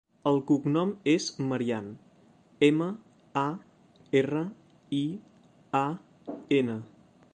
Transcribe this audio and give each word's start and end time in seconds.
El 0.29 0.37
cognom 0.51 0.93
és 1.11 1.25
Marian: 1.49 1.91
ema, 2.69 2.87
a, 3.43 3.45
erra, 4.23 4.43
i, 5.01 5.03
a, 5.85 5.87
ena. 6.63 6.79